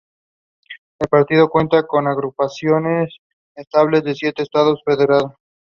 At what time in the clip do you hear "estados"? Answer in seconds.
4.41-4.81